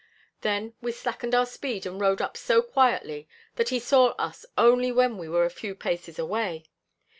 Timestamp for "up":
2.23-2.35